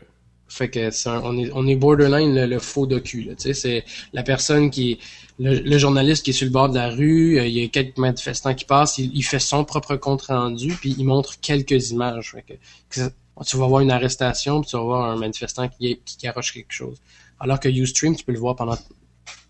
[0.51, 3.85] Fait que c'est on est on est borderline le, faux docu là, tu sais c'est
[4.15, 4.99] la personne qui
[5.39, 7.99] le, journaliste qui est sur le bord de la rue, euh, il y a quelques
[7.99, 12.33] manifestants qui passent, il, fait son propre compte rendu puis il montre quelques images.
[12.33, 13.11] Fait que,
[13.47, 16.55] tu vas voir une arrestation puis tu vas voir un manifestant qui qui, qui arrache
[16.55, 16.97] quelque chose.
[17.39, 18.79] Alors que Ustream, tu peux le voir pendant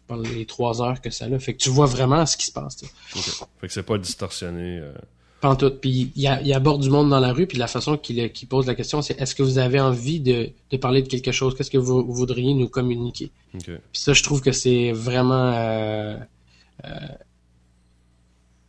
[0.08, 1.38] pendant les trois heures que ça a.
[1.38, 2.78] Fait que tu vois vraiment ce qui se passe.
[3.60, 4.80] Fait que c'est pas distorsionné.
[4.80, 5.54] Euh...
[5.54, 5.70] tout.
[5.70, 8.74] Puis il, y aborde du monde dans la rue, puis la façon qu'il pose la
[8.74, 11.54] question, c'est est-ce que vous avez envie de, de parler de quelque chose?
[11.54, 13.30] Qu'est-ce que vous, voudriez nous communiquer?
[13.52, 15.52] Puis ça, je trouve que c'est vraiment...
[15.52, 16.16] Euh,
[16.84, 16.88] euh,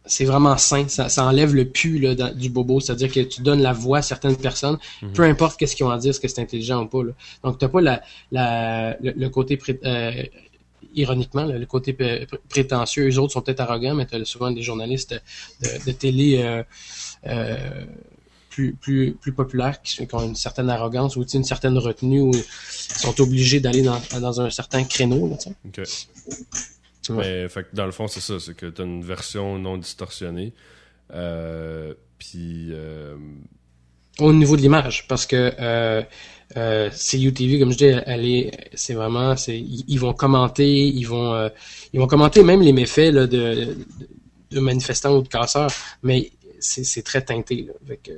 [0.09, 3.61] c'est vraiment sain, ça, ça enlève le pu là, du bobo, c'est-à-dire que tu donnes
[3.61, 5.13] la voix à certaines personnes, mhm.
[5.13, 7.03] peu importe qu'est-ce qu'ils ont à dire, est-ce que c'est intelligent ou pas.
[7.03, 7.11] Là.
[7.43, 10.23] Donc t'as pas la, la, le, côté euh,
[10.95, 11.95] ironiquement, le côté
[12.49, 15.21] prétentieux, eux autres sont peut-être arrogants, mais tu as souvent des journalistes
[15.61, 16.63] de, télé euh,
[17.27, 17.85] euh,
[18.49, 23.19] plus, plus, plus populaires qui, ont une certaine arrogance ou une certaine retenue ou sont
[23.21, 25.37] obligés d'aller dans, un certain créneau.
[27.09, 29.77] Mais fait que dans le fond, c'est ça, c'est que tu as une version non
[29.77, 30.53] distorsionnée.
[31.11, 32.69] Euh, puis.
[32.71, 33.15] euh,
[34.19, 36.01] Au niveau de l'image, parce que euh,
[36.57, 41.33] euh, CUTV, comme je dis, elle est, c'est vraiment, c'est, ils, vont commenter, ils vont,
[41.33, 41.49] euh,
[41.93, 43.77] ils vont commenter même les méfaits là, de, de,
[44.51, 45.71] de manifestants ou de casseurs,
[46.03, 47.63] mais c'est, c'est très teinté.
[47.67, 48.11] Là, Fait que,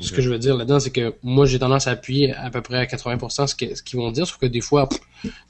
[0.00, 2.62] Ce que je veux dire là-dedans, c'est que moi, j'ai tendance à appuyer à peu
[2.62, 5.00] près à 80% ce que- ce qu'ils vont dire, sauf que des fois, pff,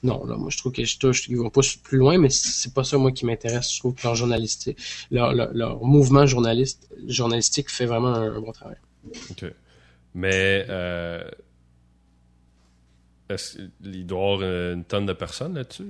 [0.02, 2.74] non, là, moi, je trouve que je touche, ils vont pas plus loin, mais c'est
[2.74, 3.72] pas ça, moi, qui m'intéresse.
[3.72, 4.76] Je trouve que leur journalistique,
[5.11, 8.76] leur, leur, leur mouvement journaliste, journalistique fait vraiment un, un bon travail.
[9.30, 9.44] OK.
[10.14, 10.66] Mais.
[10.68, 11.24] Euh,
[13.29, 15.88] est-ce qu'il doit y avoir une tonne de personnes là-dessus?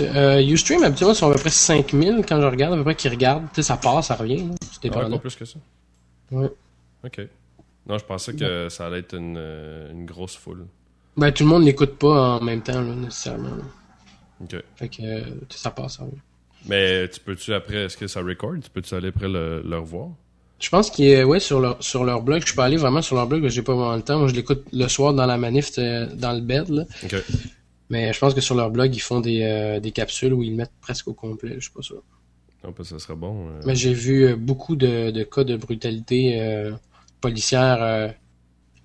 [0.00, 3.10] Euh, Ustream, habituellement, sont à peu près 5000 quand je regarde, à peu près qu'ils
[3.10, 3.46] regardent.
[3.50, 4.48] Tu sais, ça passe, ça revient.
[4.48, 4.54] là.
[4.60, 5.58] C'est Ah pas plus que ça.
[6.32, 6.50] Ouais.
[7.04, 7.20] OK.
[7.86, 10.66] Non, je pensais que ça allait être une, euh, une grosse foule.
[11.16, 13.50] Ben, tout le monde n'écoute pas en même temps, là, nécessairement.
[13.54, 13.62] là.
[14.42, 14.56] OK.
[14.74, 16.16] Fait que euh, ça passe, ça revient.
[16.66, 18.54] Mais tu peux-tu après, est-ce que ça record?
[18.62, 20.08] Tu peux-tu aller après le, le revoir?
[20.60, 22.40] Je pense qu'il est, ouais, sur leur, sur leur blog.
[22.40, 24.18] Je suis pas allé vraiment sur leur blog, que j'ai pas vraiment le temps.
[24.18, 26.84] Moi, je l'écoute le soir dans la manif, euh, dans le bed, là.
[27.04, 27.16] OK.
[27.90, 30.50] Mais je pense que sur leur blog, ils font des, euh, des capsules où ils
[30.50, 31.54] le mettent presque au complet.
[31.56, 32.02] Je suis pas sûr.
[32.62, 33.48] Non, pas ça serait bon.
[33.48, 33.60] euh.
[33.66, 36.72] Mais j'ai vu euh, beaucoup de, de cas de brutalité euh,
[37.20, 38.08] policière euh,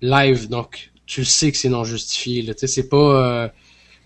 [0.02, 2.42] live, donc tu sais que c'est non justifié.
[2.42, 2.52] Là.
[2.52, 3.48] Tu sais, c'est pas euh,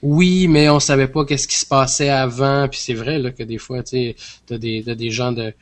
[0.03, 2.69] oui, mais on savait pas qu'est-ce qui se passait avant.
[2.69, 5.53] Puis c'est vrai là que des fois, tu sais, t'as des, t'as des gens de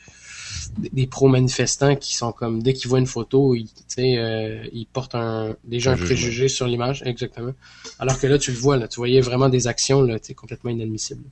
[0.78, 5.14] des pro-manifestants qui sont comme dès qu'ils voient une photo, ils, tu euh, ils portent
[5.14, 7.52] un déjà Un préjugé sur l'image, exactement.
[7.98, 10.70] Alors que là, tu le vois, là, tu voyais vraiment des actions là, tu complètement
[10.70, 11.24] inadmissibles.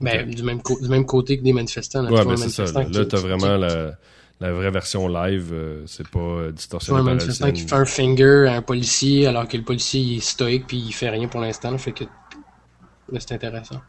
[0.00, 2.02] Ben, du même du même côté que des manifestants.
[2.02, 2.62] Là, tu Ouais, vois c'est ça.
[2.62, 3.98] manifestant Là, t'as qui- vraiment la,
[4.40, 5.50] la vraie version live.
[5.52, 7.54] euh, c'est pas euh, Tu distorsionné un par manifestant LCN.
[7.54, 10.78] qui fait un finger à un policier alors que le policier il est stoïque puis
[10.78, 11.76] il fait rien pour l'instant.
[11.78, 12.04] Fait que
[13.12, 13.80] là, c'est intéressant.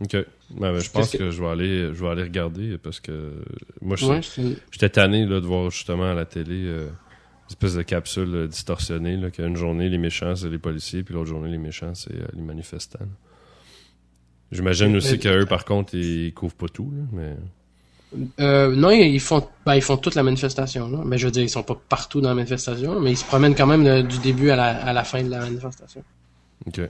[0.00, 0.12] OK.
[0.12, 0.26] Ouais,
[0.72, 1.30] mais je pense que...
[1.30, 3.32] je vais aller je vais aller regarder parce que
[3.80, 4.20] moi je Ouais,
[4.72, 8.46] j'étais tanné là, de voir justement à la télé euh, une espèce de capsule euh,
[8.48, 12.12] distorsionnée là, qu'une journée les méchants c'est les policiers puis l'autre journée les méchants c'est
[12.14, 13.06] euh, les manifestants.
[14.52, 17.36] J'imagine aussi qu'eux par contre ils couvrent pas tout là, mais
[18.40, 20.88] Euh, non, ils font, ben, ils font toute la manifestation.
[20.88, 21.02] Là.
[21.04, 23.56] Mais je veux dire, ils sont pas partout dans la manifestation, mais ils se promènent
[23.56, 26.04] quand même de- du début à la, à la fin de la manifestation.
[26.66, 26.78] OK.
[26.78, 26.88] Euh,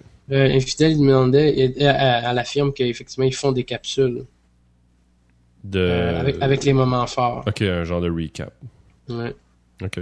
[0.54, 4.24] Infidèle, il demandait, elle- elle affirme qu'effectivement, ils font des capsules
[5.64, 7.44] De euh, avec, avec les moments forts.
[7.46, 8.52] OK, un genre de recap.
[9.08, 9.34] Ouais.
[9.82, 10.00] OK.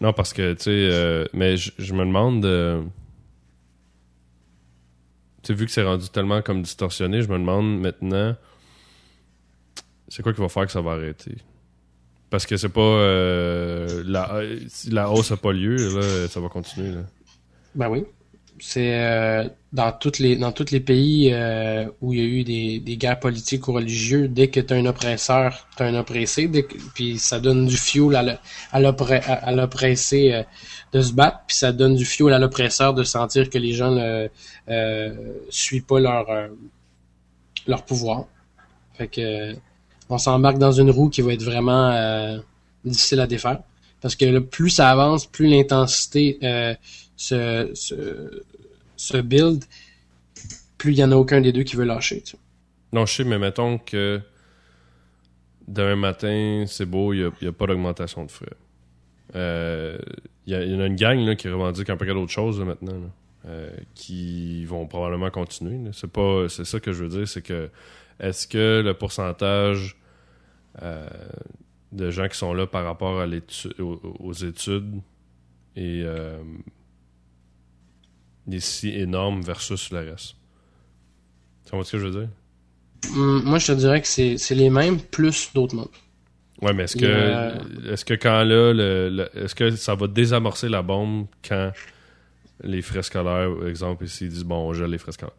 [0.00, 2.44] Non, parce que, tu sais, euh, mais je me demande.
[2.46, 2.82] euh,
[5.42, 8.34] tu sais, vu que c'est rendu tellement comme distorsionné, je me demande maintenant.
[10.08, 11.36] C'est quoi qui va faire que ça va arrêter?
[12.30, 12.80] Parce que c'est pas.
[14.04, 16.90] la, si la hausse n'a pas lieu, là, ça va continuer.
[16.92, 17.02] Là.
[17.74, 18.04] Ben oui.
[18.60, 22.44] C'est euh, dans toutes les dans tous les pays euh, où il y a eu
[22.44, 26.62] des, des guerres politiques ou religieuses, dès que tu un oppresseur, tu un oppressé, dès
[26.62, 28.38] que- puis ça donne du fuel
[28.72, 30.42] à l'oppressé euh,
[30.92, 33.90] de se battre, puis ça donne du fuel à l'oppresseur de sentir que les gens
[33.90, 34.28] ne
[34.68, 35.14] euh,
[35.50, 36.48] suivent pas leur euh,
[37.66, 38.26] leur pouvoir.
[38.94, 39.54] Fait que
[40.08, 42.38] on s'embarque dans une roue qui va être vraiment euh,
[42.84, 43.60] difficile à défaire.
[44.04, 46.74] Parce que le plus ça avance, plus l'intensité euh,
[47.16, 48.42] se, se,
[48.98, 49.64] se build,
[50.76, 52.20] plus il y en a aucun des deux qui veut lâcher.
[52.20, 52.36] tu.
[52.92, 54.20] Non, je sais, mais mettons que
[55.66, 58.52] demain matin, c'est beau, il n'y a, pas d'augmentation de frais.
[59.36, 59.96] Euh,
[60.46, 62.92] Il y, en a une gang là, qui revendique un paquet d'autres choses là, maintenant,
[62.92, 63.08] là,
[63.48, 65.82] euh, qui vont probablement continuer.
[65.82, 65.92] là.
[65.94, 67.70] C'est pas, c'est ça que je veux dire, c'est que
[68.20, 69.96] est-ce que le pourcentage
[71.94, 73.26] de gens qui sont là par rapport à
[73.80, 75.00] aux, aux études
[75.76, 76.42] est, euh,
[78.58, 80.36] si énorme versus le reste?
[81.64, 82.28] Tu comprends ce que je veux dire?
[83.16, 85.88] Hum, Moi, je te dirais que c'est les mêmes plus d'autres mondes.
[86.62, 87.36] Ouais, mais est-ce que,
[87.92, 91.72] est-ce quand là, le, le- est-ce que ça va désamorcer la bombe quand
[92.64, 95.34] les frais scolaires, par exemple, ici, disent bon, on gèle les frais scolaires?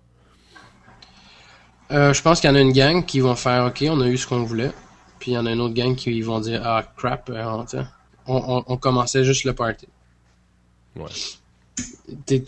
[1.92, 4.08] Euh, je pense qu'il y en a une gang qui vont faire OK, on a
[4.08, 4.72] eu ce qu'on voulait.
[5.26, 7.64] Puis il y en a une autre gang qui vont dire Ah crap, euh,
[8.28, 9.88] on, commençait juste le party.
[10.96, 11.10] Ouais.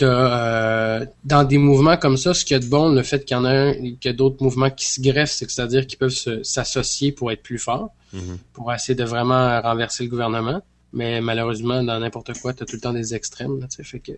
[0.03, 3.35] Euh, dans des mouvements comme ça, ce qu'il y a de bon, le fait qu'il
[3.35, 5.97] y en a un, qu'il y a d'autres mouvements qui se greffent, c'est c'est-à-dire qu'ils
[5.97, 6.13] peuvent
[6.43, 8.37] s'associer pour être plus forts, Mhm.
[8.53, 10.61] pour essayer de vraiment renverser le gouvernement.
[10.93, 13.59] Mais malheureusement, dans n'importe quoi, t'as tout le temps des extrêmes.
[13.59, 14.11] Là, tu fait que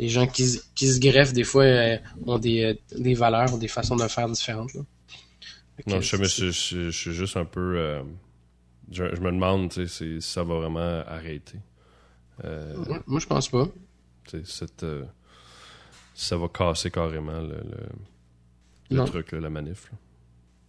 [0.00, 3.68] les gens qui, se- qui se greffent, des fois, euh, ont des, des valeurs, des
[3.68, 4.74] façons de faire différentes.
[4.74, 4.80] Là.
[5.86, 7.76] Non, je mais je, je- je suis juste un peu.
[7.78, 8.02] euh,
[8.90, 11.58] je, me demande si ça va vraiment arrêter.
[12.44, 13.68] Euh, Ouais, moi, je pense pas.
[14.44, 15.04] cette, euh,
[16.14, 17.56] si ça va casser carrément le.
[17.56, 17.88] le-
[18.90, 19.90] le truc, la manif.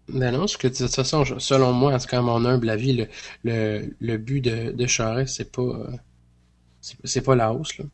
[0.10, 2.94] Ben non, parce que de toute façon, selon moi, c'est quand même mon humble avis,
[2.94, 3.08] le,
[3.44, 5.88] le, le but de, de Charest, c'est pas
[7.04, 7.86] c'est pas la hausse, là.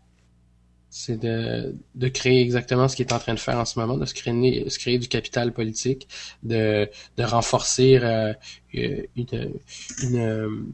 [0.92, 3.96] C'est de, de créer exactement ce qu'il est en train de faire en ce moment,
[3.98, 6.08] de se créer, du capital politique,
[6.44, 8.34] de, de renforcer euh,
[8.74, 9.54] une,
[10.02, 10.70] une,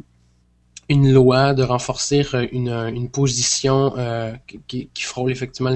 [0.88, 4.34] une loi, de renforcer une, une position euh,
[4.68, 5.76] qui, qui frôle effectivement,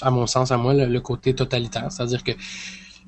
[0.00, 1.90] à mon sens, à moi, le côté totalitaire.
[1.90, 2.32] C'est-à-dire que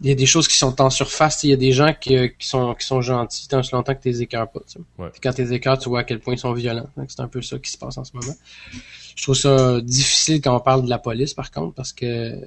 [0.03, 1.43] y a des choses qui sont en surface.
[1.45, 4.21] Il y a des gens qui, qui, sont, qui sont gentils tant longtemps que tes
[4.21, 4.61] écœurs pas.
[4.99, 5.09] Ouais.
[5.23, 6.89] Quand tes écœurs, tu vois à quel point ils sont violents.
[7.09, 8.35] C'est un peu ça qui se passe en ce moment.
[9.15, 12.39] Je trouve ça difficile quand on parle de la police, par contre, parce que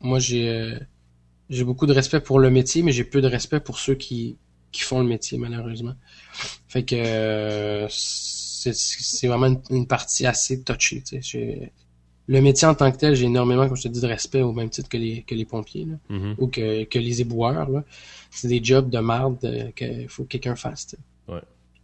[0.00, 0.78] moi, j'ai euh,
[1.50, 4.36] j'ai beaucoup de respect pour le métier, mais j'ai peu de respect pour ceux qui,
[4.70, 5.94] qui font le métier, malheureusement.
[6.68, 11.02] Fait que euh, c'est vraiment une, partie assez touchée.
[11.02, 11.72] Tu sais
[12.32, 14.52] le métier en tant que tel, j'ai énormément, comme je te dis, de respect au
[14.52, 16.36] même titre que les, que les pompiers mm-hmm.
[16.38, 17.68] ou que, que les éboueurs.
[18.30, 20.96] C'est des jobs de merde euh, qu'il faut que quelqu'un fasse.
[21.28, 21.42] Ouais.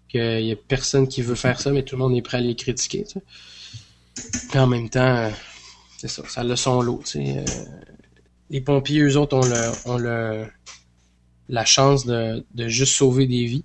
[0.09, 2.41] Qu'il y a personne qui veut faire ça, mais tout le monde est prêt à
[2.41, 3.05] les critiquer.
[4.55, 5.31] en même temps, euh,
[5.99, 7.03] c'est ça, ça a le son lot.
[7.17, 7.45] Euh,
[8.49, 10.47] les pompiers, eux autres, ont, le, ont le,
[11.51, 13.65] la chance de, de juste sauver des vies.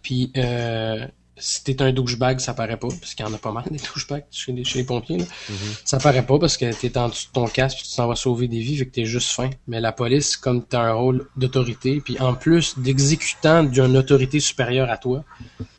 [0.00, 1.06] Puis euh,
[1.38, 3.78] si t'es un douchebag, ça paraît pas, parce qu'il y en a pas mal des
[3.94, 5.18] douchebags chez les, chez les pompiers.
[5.18, 5.24] Là.
[5.24, 5.80] Mm-hmm.
[5.84, 8.16] Ça paraît pas parce que t'es en dessous de ton casque puis tu t'en vas
[8.16, 9.50] sauver des vies, fait que t'es juste fin.
[9.66, 14.90] Mais la police, comme t'as un rôle d'autorité, puis en plus d'exécutant d'une autorité supérieure
[14.90, 15.24] à toi,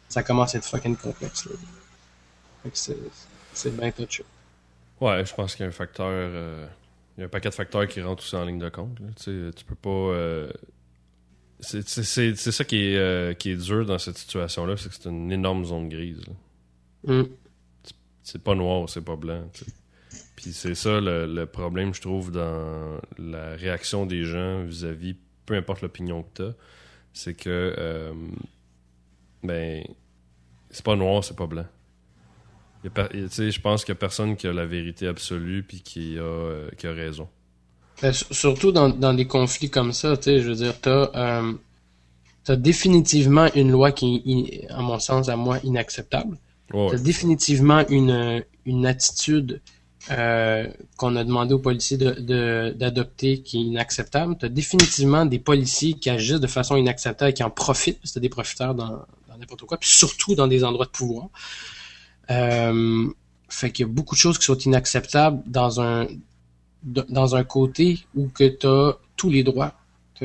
[0.09, 1.45] ça commence à être fucking complexe.
[1.45, 1.51] Là.
[2.63, 2.97] Fait que c'est,
[3.53, 4.23] c'est bien touché.
[5.01, 6.07] Ouais, je pense qu'il y a un facteur...
[6.09, 6.67] Euh,
[7.17, 8.99] il y a un paquet de facteurs qui rentrent aussi en ligne de compte.
[9.23, 9.89] Tu peux pas...
[9.89, 10.51] Euh
[11.59, 15.31] c'est ça qui est, euh, qui est dur dans cette situation-là, c'est que c'est une
[15.31, 16.21] énorme zone grise.
[17.03, 17.23] Mm.
[18.23, 19.49] C'est pas noir, c'est pas blanc.
[20.35, 25.15] Puis c'est ça le, problème, je trouve, dans la réaction des gens vis-à-vis,
[25.45, 26.53] peu importe l'opinion que t'as,
[27.13, 28.13] c'est que, euh,
[29.43, 29.83] ben,
[30.69, 31.65] c'est pas noir, c'est pas blanc.
[32.83, 36.69] Je pense qu'il y a personne qui a la vérité absolue puis qui a, euh,
[36.77, 37.27] qui a raison.
[38.01, 41.53] Ben, surtout dans, dans des conflits comme ça, tu sais, je veux dire, t'as euh,
[42.47, 46.37] as définitivement une loi qui est, à mon sens, à moi, inacceptable.
[46.73, 46.89] Ouais.
[46.91, 49.61] T'as définitivement une, une attitude
[50.11, 54.37] euh, qu'on a demandé aux policiers de d'adopter qui est inacceptable.
[54.39, 58.15] T'as définitivement des policiers qui agissent de façon inacceptable et qui en profitent, parce que
[58.15, 58.91] t'as des profiteurs dans,
[59.27, 61.29] dans n'importe quoi, puis surtout dans des endroits de pouvoir.
[62.29, 63.07] Euh,
[63.49, 66.07] fait qu'il y a beaucoup de choses qui sont inacceptables dans un
[66.83, 69.73] dans un côté où que tu as tous les droits.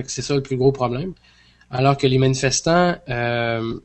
[0.06, 1.14] C'est ça le plus gros problème.
[1.70, 3.80] Alors que les manifestants euh,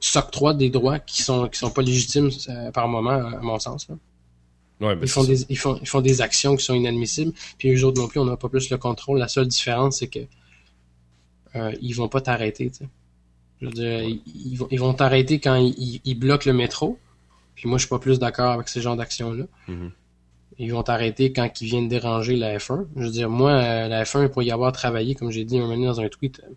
[0.00, 3.88] s'octroient des droits qui sont qui sont pas légitimes euh, par moment, à mon sens.
[4.80, 8.00] ils, font des, ils, font, ils font des actions qui sont inadmissibles, puis eux autres
[8.00, 9.18] non plus, on n'a pas plus le contrôle.
[9.18, 10.20] La seule différence, c'est que
[11.54, 12.72] euh, ils vont pas t'arrêter.
[13.60, 16.98] Je veux dire, ils, vont ils vont t'arrêter quand ils, ils, bloquent le métro.
[17.54, 19.44] Puis moi, je suis pas plus d'accord avec ce genre d'action-là.
[19.68, 19.90] Mm-hmm
[20.58, 22.86] ils vont t'arrêter quand ils viennent déranger la F1.
[22.96, 25.66] Je veux dire, moi, euh, la F1, pour y avoir travaillé, comme j'ai dit un
[25.66, 26.52] moment dans un tweet, euh,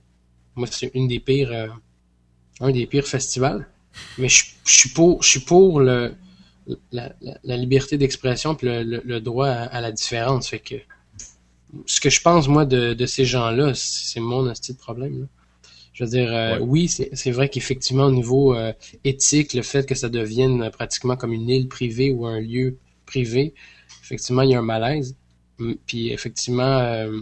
[0.56, 1.68] moi, c'est une des pires, euh,
[2.60, 3.68] un des pires festivals.
[4.18, 6.14] Mais je, suis pour, je suis pour le,
[6.92, 10.50] la, la, liberté d'expression puis le, le, droit à, la différence.
[10.50, 10.76] Fait que,
[11.86, 15.22] ce que je pense, moi, de, de ces gens-là, c'est mon astuce de problème.
[15.22, 15.26] Là.
[15.94, 18.54] Je veux dire, oui, c'est vrai qu'effectivement, au niveau
[19.06, 23.54] éthique, le fait que ça devienne pratiquement comme une île privée ou un lieu privé,
[24.06, 25.16] effectivement, il y a un malaise.
[25.86, 27.22] Puis effectivement, euh,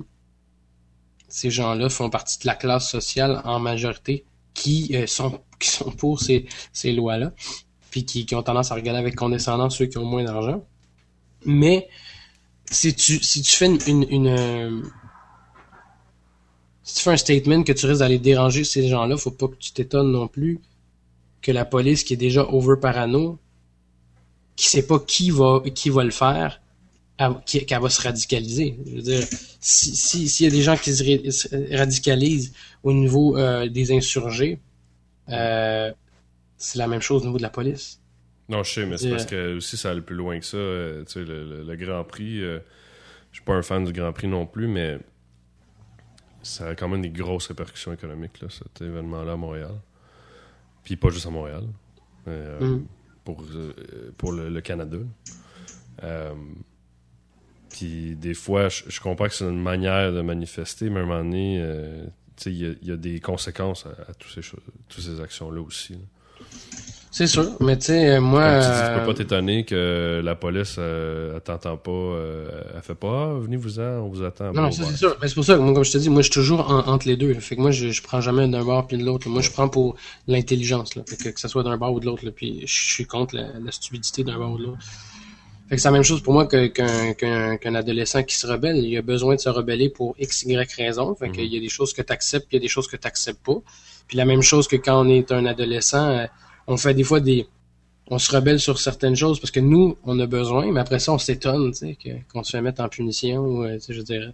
[1.29, 5.91] ces gens-là font partie de la classe sociale en majorité qui euh, sont qui sont
[5.91, 7.31] pour ces, ces lois-là,
[7.89, 10.65] puis qui, qui, ont tendance à regarder avec condescendance ceux qui ont moins d'argent.
[11.45, 11.87] Mais
[12.65, 14.81] si tu si tu fais une, une, euh,
[16.83, 19.55] si tu fais un statement que tu risques d'aller déranger ces gens-là, faut pas que
[19.55, 20.59] tu t'étonnes non plus
[21.41, 23.39] que la police qui est déjà over parano,
[24.55, 26.62] qui sait pas qui va qui va le faire,
[27.17, 28.77] qu'elle va se radicaliser.
[28.85, 29.23] Je veux dire,
[29.59, 34.59] s'il si, y a des gens qui se radicalisent au niveau euh, des insurgés,
[35.29, 35.91] euh,
[36.57, 37.99] c'est la même chose au niveau de la police.
[38.49, 40.57] Non, je sais, mais c'est parce que aussi ça allait plus loin que ça.
[40.57, 42.59] Euh, tu sais, le, Grand Prix, je
[43.31, 44.97] suis pas un fan du Grand Prix non plus, mais
[46.41, 49.75] ça a quand même des grosses répercussions économiques, là, cet événement-là à Montréal.
[50.83, 51.63] Puis pas juste à Montréal,
[52.27, 52.79] mm.
[53.23, 53.45] pour,
[54.17, 54.97] pour le, Canada.
[57.73, 61.23] Puis des fois, je, comprends que c'est une manière de manifester, mais à un moment
[61.23, 62.05] donné, euh,
[62.45, 65.97] il y, a des conséquences à, toutes ces, ces actions-là aussi.
[67.09, 68.59] C'est sûr, mais tu sais, moi.
[68.59, 72.63] Tu, dis, tu euh, peux pas t'étonner que la police, euh, elle t'entend pas, euh,
[72.75, 74.45] elle fait pas, ah, venez-vous-en, on vous attend.
[74.45, 75.17] Non, non, Bon, ça c'est sûr.
[75.21, 76.87] Mais c'est pour ça que moi, comme je te dis, moi je suis toujours en-
[76.87, 77.33] entre les deux.
[77.33, 77.39] là.
[77.39, 79.29] Fait que moi, je, je prends jamais d'un bord puis de l'autre.
[79.29, 79.95] Moi, je prends pour
[80.27, 80.95] l'intelligence.
[80.95, 81.03] Là.
[81.07, 82.25] Fait que, que ça soit d'un bord ou de l'autre.
[82.25, 82.31] là.
[82.31, 84.79] Puis je suis contre la, la stupidité d'un bord ou de l'autre.
[85.73, 88.77] Fait que c'est la même chose pour moi qu'un adolescent qui se rebelle.
[88.77, 91.15] Il a besoin de se rebeller pour X, Y raison.
[91.15, 92.87] Fait qu'il y a des choses que tu acceptes, puis il y a des choses
[92.87, 93.59] que tu acceptes pas.
[94.07, 96.27] Puis la même chose que quand on est un adolescent, euh,
[96.67, 97.47] on fait des fois des.
[98.11, 101.11] On se rebelle sur certaines choses parce que nous, on a besoin, mais après ça,
[101.11, 104.01] on s'étonne, tu sais, qu'on se fait mettre en punition ou, euh, tu sais, je
[104.03, 104.31] dirais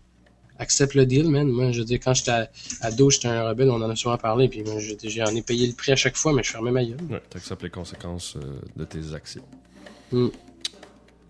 [0.58, 1.48] accepte le deal, man.
[1.48, 2.50] Moi, je veux dire, quand j'étais
[2.82, 5.94] ado, j'étais un rebelle, on en a souvent parlé, puis j'en ai payé le prix
[5.94, 6.98] à chaque fois, mais je fermais ma gueule.
[7.10, 9.46] Ouais, t'acceptes les conséquences euh, de tes actions.
[10.12, 10.28] Mm.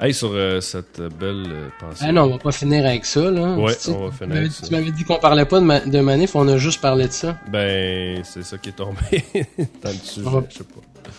[0.02, 2.06] Hey, sur euh, cette belle euh, pensée.
[2.08, 3.56] Ah non, on va pas finir avec ça, là.
[3.56, 4.68] Ouais, Tu sais, on va finir tu m'avais- avec ça.
[4.68, 7.12] Tu m'avais dit qu'on parlait pas de, ma- de manif, on a juste parlé de
[7.12, 7.38] ça.
[7.52, 8.96] Ben, c'est ça qui est tombé
[9.84, 11.10] dans le sujet, va- je sais pas.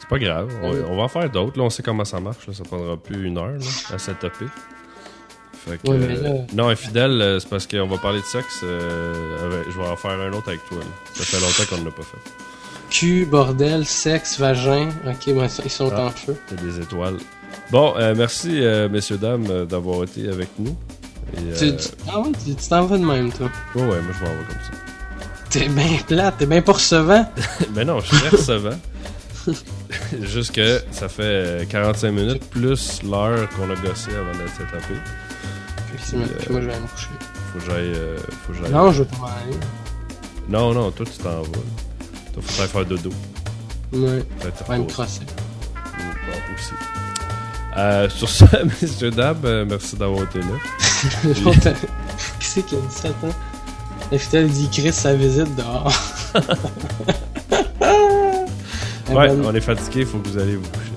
[0.00, 1.58] C'est pas grave, on, on va en faire d'autres.
[1.58, 2.46] Là, on sait comment ça marche.
[2.46, 2.54] Là.
[2.54, 4.46] Ça prendra plus une heure là, à setuper.
[5.66, 8.60] Fait que, Ouais, mais euh, Non, infidèle, c'est parce qu'on va parler de sexe.
[8.62, 10.78] je vais en faire un autre avec toi.
[10.78, 10.84] là.
[11.14, 12.30] Ça fait longtemps qu'on ne l'a pas fait.
[12.90, 14.88] Cul, bordel, sexe, vagin.
[15.06, 16.06] Ok, ben, ça, ils sont Ah.
[16.06, 16.36] en feu.
[16.52, 17.16] A des étoiles.
[17.70, 20.76] Bon, euh, merci, euh, messieurs, dames, euh, d'avoir été avec nous.
[21.36, 23.48] Et, Tu- tu- ah tu tu t'en vas de même, toi.
[23.74, 24.70] ouais, ouais, moi je m'en vais comme ça.
[25.50, 27.28] T'es bien plate, t'es bien pas recevant.
[27.74, 28.78] Mais non, je suis recevant.
[30.22, 34.94] Juste que ça fait euh, 45 minutes plus l'heure qu'on a gossé avant de s'étaper.
[35.96, 37.08] Puis, puis moi, je vais me coucher.
[37.52, 37.92] Faut que j'aille.
[37.94, 38.72] euh, faut que j'aille.
[38.72, 39.56] Non, je veux pas m'en aller.
[40.48, 41.48] non, non, toi tu t'en vas.
[42.32, 43.10] Toi, faut faire dodo.
[43.92, 44.24] Ouais,
[44.68, 45.20] vais me crosser.
[45.74, 46.72] Bon, aussi.
[47.76, 48.44] Euh, sur ce,
[48.82, 50.46] messieurs, dames, euh, merci d'avoir été là.
[52.40, 53.34] Qui c'est qui a 17 ans?
[54.12, 55.92] L'infidèle dit Chris sa visite dehors.
[59.10, 60.92] Eh Ouais, on est fatigué, faut que vous allez vous coucher.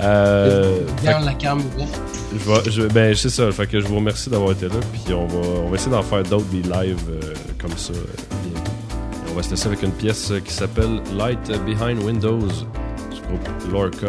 [0.00, 2.00] Euh, Garde la cam ouverte.
[2.32, 3.50] Je vais, je, ben, c'est ça.
[3.52, 4.74] Fait que je vous remercie d'avoir été là.
[4.92, 7.92] Puis on va, on va essayer d'en faire d'autres, des lives euh, comme ça
[8.42, 8.70] bientôt.
[9.26, 13.72] Et on va se laisser avec une pièce qui s'appelle Light Behind Windows du groupe
[13.72, 14.08] Lorca.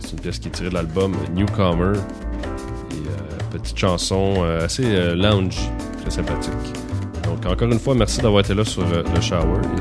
[0.00, 1.98] C'est une pièce qui est tirée de l'album Newcomer.
[1.98, 5.58] Euh, petite chanson euh, assez euh, lounge,
[6.00, 6.52] très sympathique.
[7.24, 9.60] Donc encore une fois, merci d'avoir été là sur le shower.
[9.76, 9.80] Et